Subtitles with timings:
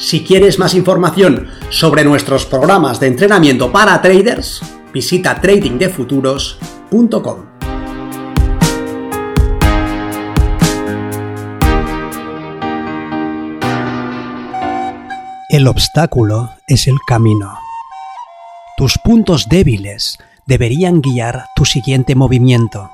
[0.00, 4.62] Si quieres más información sobre nuestros programas de entrenamiento para traders,
[4.94, 7.36] visita tradingdefuturos.com.
[15.50, 17.58] El obstáculo es el camino.
[18.78, 22.90] Tus puntos débiles deberían guiar tu siguiente movimiento.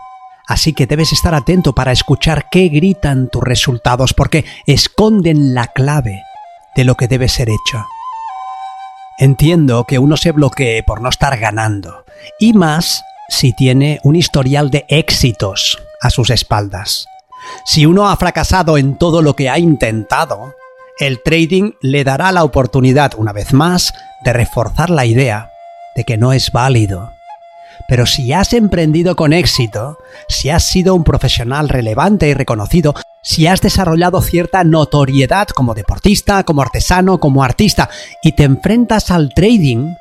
[0.48, 6.25] Así que debes estar atento para escuchar qué gritan tus resultados porque esconden la clave
[6.77, 7.87] de lo que debe ser hecho.
[9.19, 12.05] Entiendo que uno se bloquee por no estar ganando,
[12.39, 17.06] y más si tiene un historial de éxitos a sus espaldas.
[17.65, 20.55] Si uno ha fracasado en todo lo que ha intentado,
[20.98, 25.50] el trading le dará la oportunidad, una vez más, de reforzar la idea
[25.95, 27.12] de que no es válido.
[27.89, 32.95] Pero si has emprendido con éxito, si has sido un profesional relevante y reconocido,
[33.27, 37.91] si has desarrollado cierta notoriedad como deportista, como artesano, como artista,
[38.22, 39.96] y te enfrentas al trading,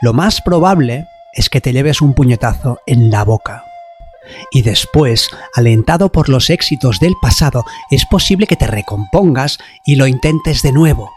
[0.00, 3.64] lo más probable es que te lleves un puñetazo en la boca.
[4.52, 10.06] Y después, alentado por los éxitos del pasado, es posible que te recompongas y lo
[10.06, 11.10] intentes de nuevo,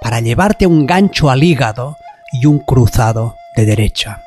[0.00, 1.98] para llevarte un gancho al hígado
[2.32, 4.22] y un cruzado de derecha.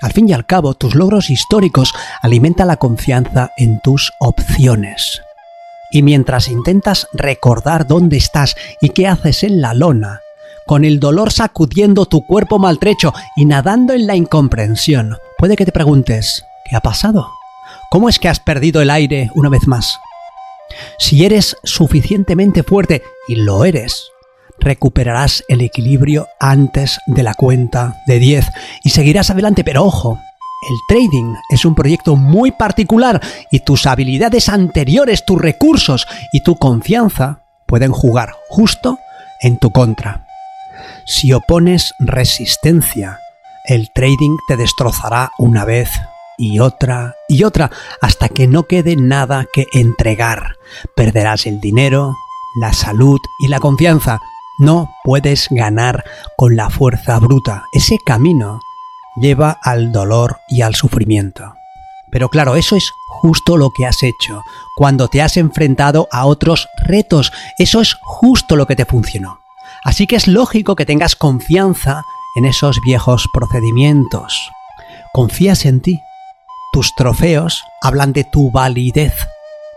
[0.00, 5.20] Al fin y al cabo, tus logros históricos alimentan la confianza en tus opciones.
[5.90, 10.20] Y mientras intentas recordar dónde estás y qué haces en la lona,
[10.66, 15.72] con el dolor sacudiendo tu cuerpo maltrecho y nadando en la incomprensión, puede que te
[15.72, 17.28] preguntes, ¿qué ha pasado?
[17.90, 19.98] ¿Cómo es que has perdido el aire una vez más?
[20.98, 24.10] Si eres suficientemente fuerte, y lo eres,
[24.60, 28.46] recuperarás el equilibrio antes de la cuenta de 10
[28.84, 30.20] y seguirás adelante, pero ojo,
[30.62, 36.56] el trading es un proyecto muy particular y tus habilidades anteriores, tus recursos y tu
[36.56, 38.98] confianza pueden jugar justo
[39.40, 40.26] en tu contra.
[41.06, 43.18] Si opones resistencia,
[43.64, 45.90] el trading te destrozará una vez
[46.36, 50.56] y otra y otra hasta que no quede nada que entregar.
[50.94, 52.16] Perderás el dinero,
[52.60, 54.20] la salud y la confianza.
[54.58, 56.04] No puedes ganar
[56.36, 57.64] con la fuerza bruta.
[57.72, 58.60] Ese camino
[59.16, 61.54] lleva al dolor y al sufrimiento.
[62.10, 64.42] Pero claro, eso es justo lo que has hecho
[64.76, 67.32] cuando te has enfrentado a otros retos.
[67.58, 69.40] Eso es justo lo que te funcionó.
[69.84, 72.04] Así que es lógico que tengas confianza
[72.36, 74.50] en esos viejos procedimientos.
[75.12, 76.00] Confías en ti.
[76.72, 79.14] Tus trofeos hablan de tu validez.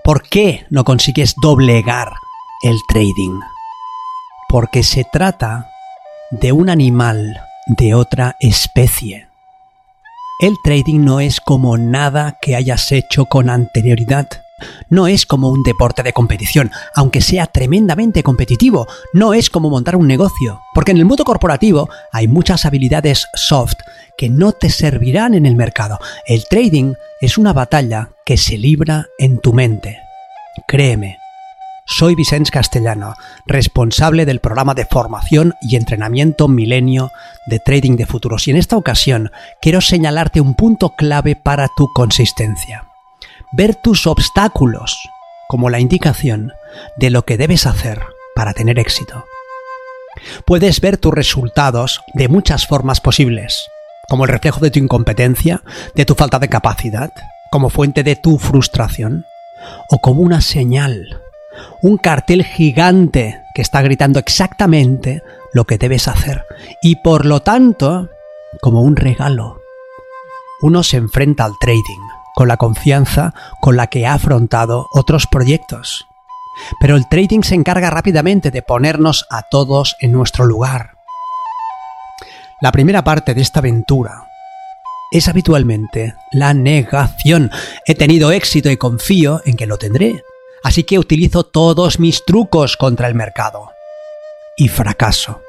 [0.04, 2.14] ¿Por qué no consigues doblegar
[2.62, 3.40] el trading?
[4.50, 5.70] Porque se trata
[6.32, 9.28] de un animal de otra especie.
[10.40, 14.28] El trading no es como nada que hayas hecho con anterioridad.
[14.90, 18.88] No es como un deporte de competición, aunque sea tremendamente competitivo.
[19.14, 23.78] No es como montar un negocio, porque en el mundo corporativo hay muchas habilidades soft
[24.18, 26.00] que no te servirán en el mercado.
[26.26, 29.98] El trading es una batalla que se libra en tu mente.
[30.68, 31.18] Créeme,
[31.86, 37.12] soy Vicente Castellano, responsable del programa de formación y entrenamiento Milenio
[37.46, 41.92] de Trading de Futuros y en esta ocasión quiero señalarte un punto clave para tu
[41.94, 42.88] consistencia.
[43.52, 44.98] Ver tus obstáculos
[45.48, 46.54] como la indicación
[46.98, 48.02] de lo que debes hacer
[48.36, 49.26] para tener éxito.
[50.46, 53.68] Puedes ver tus resultados de muchas formas posibles,
[54.08, 55.62] como el reflejo de tu incompetencia,
[55.96, 57.12] de tu falta de capacidad,
[57.52, 59.26] como fuente de tu frustración,
[59.90, 61.23] o como una señal
[61.82, 65.22] un cartel gigante que está gritando exactamente
[65.54, 66.46] lo que debes hacer
[66.82, 68.10] y por lo tanto
[68.62, 69.60] como un regalo.
[70.62, 72.02] Uno se enfrenta al trading
[72.36, 76.08] con la confianza con la que ha afrontado otros proyectos.
[76.80, 80.92] Pero el trading se encarga rápidamente de ponernos a todos en nuestro lugar.
[82.62, 84.28] La primera parte de esta aventura
[85.12, 87.52] es habitualmente la negación.
[87.86, 90.24] He tenido éxito y confío en que lo tendré
[90.64, 93.70] así que utilizo todos mis trucos contra el mercado.
[94.58, 95.42] Y fracaso.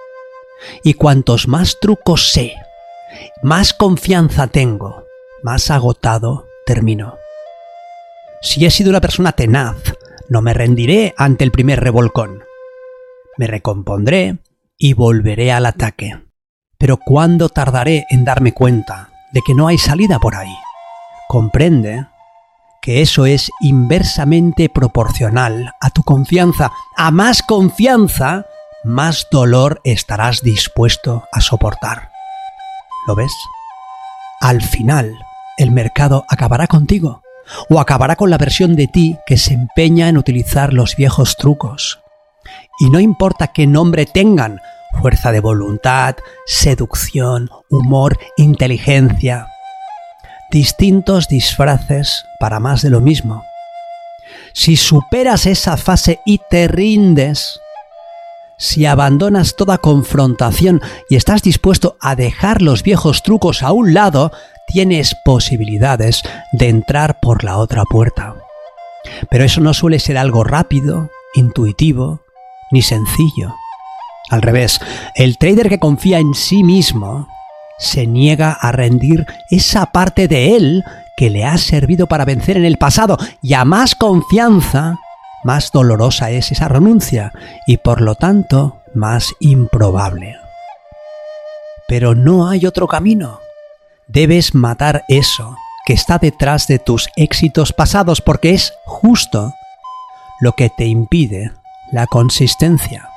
[0.83, 2.55] Y cuantos más trucos sé,
[3.43, 5.05] más confianza tengo,
[5.43, 7.17] más agotado termino.
[8.43, 9.77] Si he sido una persona tenaz,
[10.29, 12.43] no me rendiré ante el primer revolcón.
[13.37, 14.39] Me recompondré,
[14.79, 16.21] y volveré al ataque.
[16.79, 20.55] Pero ¿cuándo tardaré en darme cuenta de que no hay salida por ahí?
[21.29, 22.07] Comprende
[22.85, 26.71] que eso es inversamente proporcional a tu confianza.
[26.99, 28.45] A más confianza,
[28.85, 32.11] más dolor estarás dispuesto a soportar.
[33.07, 33.33] ¿Lo ves?
[34.43, 35.17] Al final,
[35.57, 37.23] el mercado acabará contigo
[37.71, 42.01] o acabará con la versión de ti que se empeña en utilizar los viejos trucos.
[42.79, 44.61] Y no importa qué nombre tengan,
[45.01, 49.49] fuerza de voluntad, seducción, humor, inteligencia,
[50.55, 53.45] distintos disfraces para más de lo mismo.
[54.53, 57.59] Si superas esa fase y te rindes,
[58.57, 60.81] si abandonas toda confrontación
[61.11, 64.31] y estás dispuesto a dejar los viejos trucos a un lado,
[64.69, 66.23] tienes posibilidades
[66.53, 68.37] de entrar por la otra puerta.
[69.31, 72.23] Pero eso no suele ser algo rápido, intuitivo,
[72.71, 73.57] ni sencillo.
[74.31, 74.81] Al revés,
[75.17, 77.27] el trader que confía en sí mismo
[77.79, 80.85] se niega a rendir esa parte de él
[81.17, 84.97] que le ha servido para vencer en el pasado y a más confianza,
[85.45, 87.33] más dolorosa es esa renuncia
[87.67, 90.37] y por lo tanto más improbable.
[91.87, 93.41] Pero no hay otro camino.
[94.07, 95.57] Debes matar eso
[95.87, 99.53] que está detrás de tus éxitos pasados porque es justo
[100.41, 101.53] lo que te impide
[101.93, 103.09] la consistencia.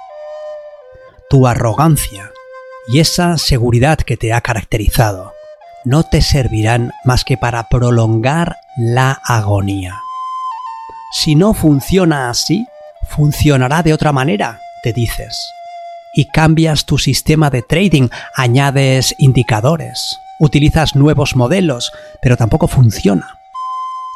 [1.30, 2.30] Tu arrogancia
[2.88, 5.34] y esa seguridad que te ha caracterizado
[5.84, 10.02] no te servirán más que para prolongar la agonía.
[11.12, 12.68] Si no funciona así,
[13.10, 15.38] funcionará de otra manera, te dices.
[16.14, 21.92] Y cambias tu sistema de trading, añades indicadores, utilizas nuevos modelos,
[22.22, 23.40] pero tampoco funciona.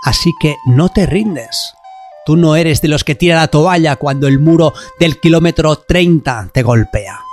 [0.03, 1.75] Así que no te rindes.
[2.25, 6.49] Tú no eres de los que tira la toalla cuando el muro del kilómetro 30
[6.53, 7.30] te golpea.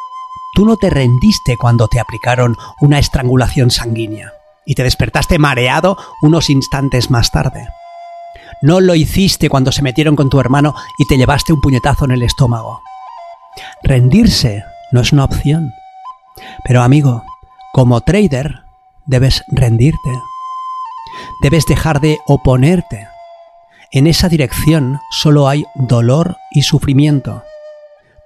[0.59, 4.33] Tú no te rendiste cuando te aplicaron una estrangulación sanguínea
[4.67, 7.69] y te despertaste mareado unos instantes más tarde.
[8.61, 12.11] No lo hiciste cuando se metieron con tu hermano y te llevaste un puñetazo en
[12.11, 12.83] el estómago.
[13.85, 15.73] Rendirse no es una opción.
[16.65, 17.23] Pero amigo,
[17.73, 18.65] como trader,
[19.07, 20.11] debes rendirte.
[21.41, 23.07] Debes dejar de oponerte.
[23.93, 27.45] En esa dirección solo hay dolor y sufrimiento.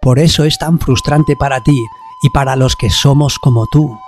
[0.00, 1.78] Por eso es tan frustrante para ti
[2.22, 3.98] y para los que somos como tú.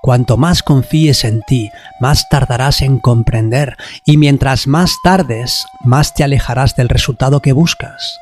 [0.00, 1.70] Cuanto más confíes en ti,
[2.00, 8.18] más tardarás en comprender, y mientras más tardes, más te alejarás del resultado que buscas.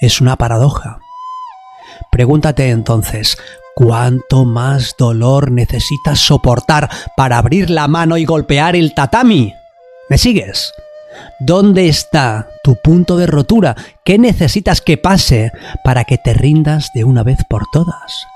[0.00, 0.98] Es una paradoja.
[2.10, 3.38] Pregúntate entonces,
[3.74, 9.54] ¿cuánto más dolor necesitas soportar para abrir la mano y golpear el tatami?
[10.10, 10.72] ¿Me sigues?
[11.40, 13.76] ¿Dónde está tu punto de rotura?
[14.04, 15.52] ¿Qué necesitas que pase
[15.84, 18.26] para que te rindas de una vez por todas?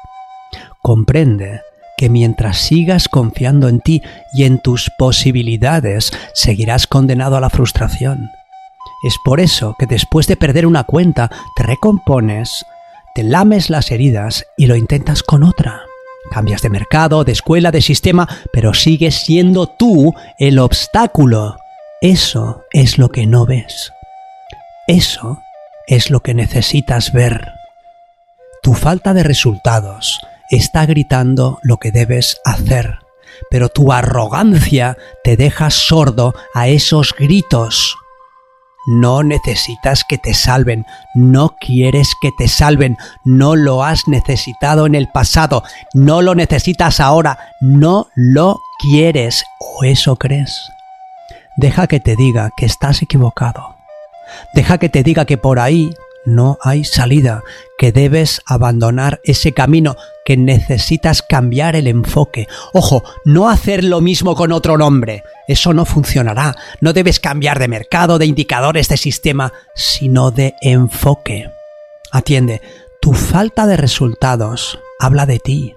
[0.82, 1.60] Comprende
[1.96, 8.30] que mientras sigas confiando en ti y en tus posibilidades, seguirás condenado a la frustración.
[9.02, 12.64] Es por eso que después de perder una cuenta, te recompones,
[13.14, 15.82] te lames las heridas y lo intentas con otra.
[16.30, 21.56] Cambias de mercado, de escuela, de sistema, pero sigues siendo tú el obstáculo
[22.02, 23.92] eso es lo que no ves.
[24.86, 25.42] Eso
[25.86, 27.52] es lo que necesitas ver.
[28.62, 30.18] Tu falta de resultados
[30.50, 33.00] está gritando lo que debes hacer,
[33.50, 37.98] pero tu arrogancia te deja sordo a esos gritos.
[38.86, 44.94] No necesitas que te salven, no quieres que te salven, no lo has necesitado en
[44.94, 50.70] el pasado, no lo necesitas ahora, no lo quieres o eso crees.
[51.60, 53.76] Deja que te diga que estás equivocado.
[54.54, 55.90] Deja que te diga que por ahí
[56.24, 57.42] no hay salida,
[57.76, 62.48] que debes abandonar ese camino, que necesitas cambiar el enfoque.
[62.72, 65.22] Ojo, no hacer lo mismo con otro nombre.
[65.48, 66.56] Eso no funcionará.
[66.80, 71.50] No debes cambiar de mercado, de indicadores, de sistema, sino de enfoque.
[72.10, 72.62] Atiende,
[73.02, 75.74] tu falta de resultados habla de ti.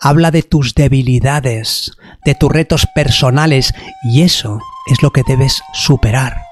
[0.00, 1.92] Habla de tus debilidades,
[2.24, 6.42] de tus retos personales y eso es lo que debes superar.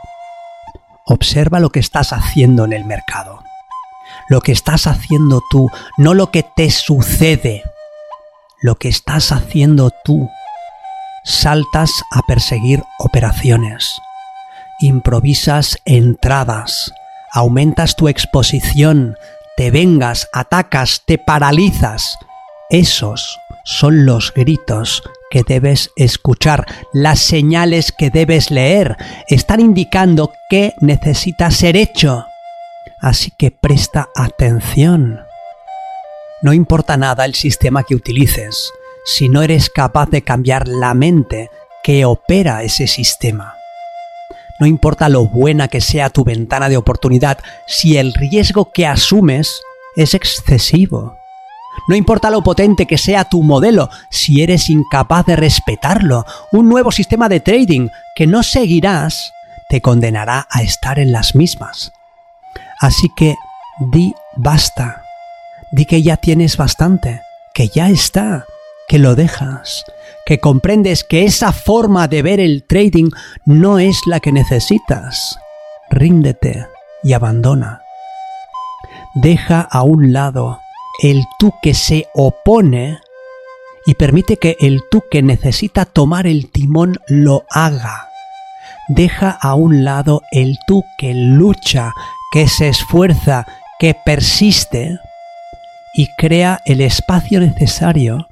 [1.07, 3.43] Observa lo que estás haciendo en el mercado.
[4.29, 7.63] Lo que estás haciendo tú, no lo que te sucede.
[8.63, 10.31] Lo que estás haciendo tú.
[11.25, 13.95] Saltas a perseguir operaciones.
[14.81, 16.93] Improvisas entradas.
[17.33, 19.17] Aumentas tu exposición.
[19.57, 22.19] Te vengas, atacas, te paralizas.
[22.71, 28.97] Esos son los gritos que debes escuchar, las señales que debes leer,
[29.29, 32.27] están indicando qué necesita ser hecho.
[33.01, 35.21] Así que presta atención.
[36.43, 38.71] No importa nada el sistema que utilices
[39.05, 41.51] si no eres capaz de cambiar la mente
[41.83, 43.57] que opera ese sistema.
[44.59, 49.61] No importa lo buena que sea tu ventana de oportunidad si el riesgo que asumes
[49.97, 51.19] es excesivo.
[51.87, 56.25] No importa lo potente que sea tu modelo si eres incapaz de respetarlo.
[56.53, 59.33] Un nuevo sistema de trading que no seguirás
[59.69, 61.93] te condenará a estar en las mismas.
[62.81, 63.37] Así que
[63.79, 65.03] di basta.
[65.73, 67.21] Di que ya tienes bastante,
[67.53, 68.45] que ya está,
[68.87, 69.85] que lo dejas,
[70.25, 73.11] que comprendes que esa forma de ver el trading
[73.45, 75.39] no es la que necesitas.
[75.91, 76.67] Ríndete
[77.03, 77.83] y abandona.
[79.15, 80.61] Deja a un lado
[81.03, 82.99] el tú que se opone
[83.87, 88.09] y permite que el tú que necesita tomar el timón lo haga.
[88.89, 91.93] Deja a un lado el tú que lucha,
[92.33, 93.47] que se esfuerza,
[93.79, 94.99] que persiste
[95.95, 98.29] y crea el espacio necesario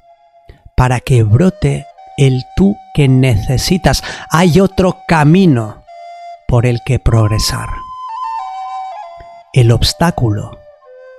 [0.75, 1.85] para que brote
[2.17, 4.03] el tú que necesitas.
[4.29, 5.83] Hay otro camino
[6.47, 7.69] por el que progresar.
[9.53, 10.62] El obstáculo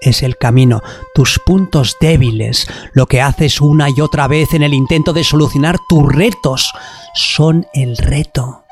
[0.00, 0.82] es el camino,
[1.14, 5.78] tus puntos débiles, lo que haces una y otra vez en el intento de solucionar
[5.88, 6.72] tus retos,
[7.14, 8.64] son el reto,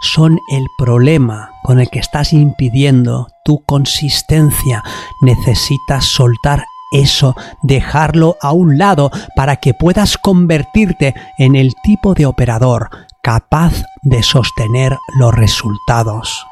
[0.00, 4.82] son el problema con el que estás impidiendo tu consistencia.
[5.22, 12.26] Necesitas soltar eso, dejarlo a un lado para que puedas convertirte en el tipo de
[12.26, 12.90] operador
[13.22, 16.46] capaz de sostener los resultados.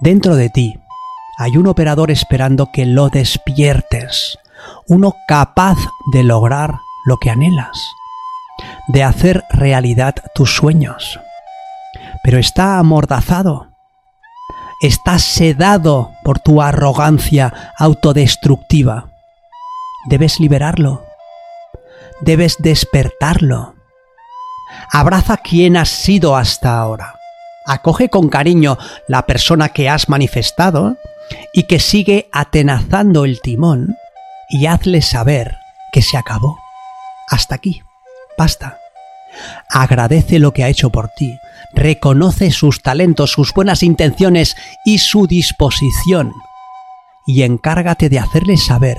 [0.00, 0.78] Dentro de ti
[1.40, 4.36] hay un operador esperando que lo despiertes,
[4.88, 5.78] uno capaz
[6.10, 7.78] de lograr lo que anhelas,
[8.88, 11.20] de hacer realidad tus sueños.
[12.24, 13.68] Pero está amordazado,
[14.82, 19.06] está sedado por tu arrogancia autodestructiva.
[20.06, 21.04] Debes liberarlo,
[22.20, 23.76] debes despertarlo.
[24.90, 27.14] Abraza quien has sido hasta ahora.
[27.64, 28.76] Acoge con cariño
[29.06, 30.96] la persona que has manifestado
[31.52, 33.96] y que sigue atenazando el timón
[34.48, 35.56] y hazle saber
[35.92, 36.58] que se acabó.
[37.28, 37.82] Hasta aquí.
[38.36, 38.78] Basta.
[39.68, 41.38] Agradece lo que ha hecho por ti.
[41.74, 46.32] Reconoce sus talentos, sus buenas intenciones y su disposición.
[47.26, 48.96] Y encárgate de hacerle saber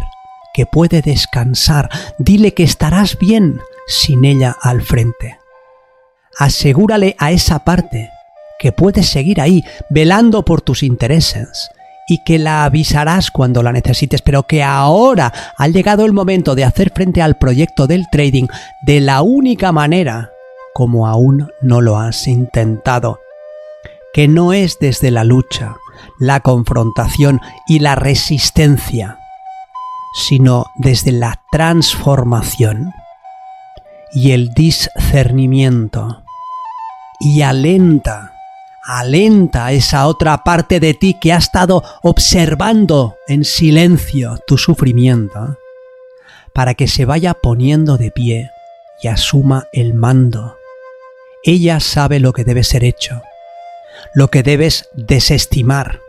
[0.53, 1.89] que puede descansar.
[2.19, 5.39] Dile que estarás bien sin ella al frente.
[6.37, 8.11] Asegúrale a esa parte
[8.59, 11.69] que puedes seguir ahí velando por tus intereses
[12.09, 16.65] y que la avisarás cuando la necesites, pero que ahora ha llegado el momento de
[16.65, 18.47] hacer frente al proyecto del trading
[18.81, 20.31] de la única manera
[20.73, 23.19] como aún no lo has intentado,
[24.13, 25.75] que no es desde la lucha,
[26.17, 29.19] la confrontación y la resistencia,
[30.13, 32.93] sino desde la transformación
[34.13, 36.23] y el discernimiento.
[37.19, 38.38] Y alenta
[38.83, 45.57] alenta esa otra parte de ti que ha estado observando en silencio tu sufrimiento,
[46.53, 48.51] para que se vaya poniendo de pie
[49.01, 50.57] y asuma el mando.
[51.43, 53.21] Ella sabe lo que debe ser hecho,
[54.13, 56.01] lo que debes desestimar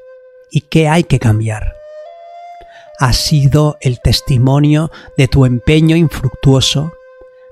[0.50, 1.74] y qué hay que cambiar.
[2.98, 6.92] Ha sido el testimonio de tu empeño infructuoso,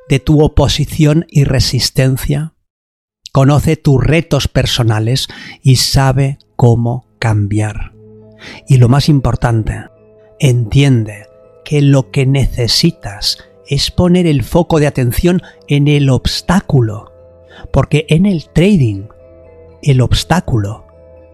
[0.08, 2.52] de tu oposición y resistencia,
[3.32, 5.28] conoce tus retos personales
[5.62, 7.92] y sabe cómo cambiar.
[8.66, 9.84] Y lo más importante,
[10.38, 11.26] entiende
[11.64, 17.12] que lo que necesitas es poner el foco de atención en el obstáculo,
[17.72, 19.08] porque en el trading
[19.82, 20.86] el obstáculo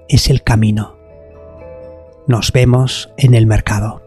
[0.08, 0.96] es el camino.
[2.26, 4.02] Nos vemos en el mercado.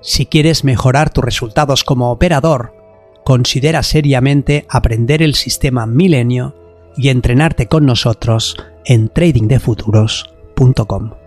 [0.00, 2.74] Si quieres mejorar tus resultados como operador,
[3.24, 6.54] considera seriamente aprender el sistema Milenio
[6.96, 11.21] y entrenarte con nosotros en tradingdefuturos.com.